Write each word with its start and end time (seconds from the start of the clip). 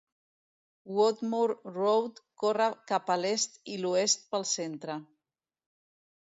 Woodmore 0.99 1.73
Road 1.75 2.21
corre 2.43 2.71
cap 2.93 3.13
a 3.17 3.19
l'est 3.25 3.61
i 3.75 3.77
l'oest 3.85 4.27
pel 4.33 4.49
centre. 4.55 4.99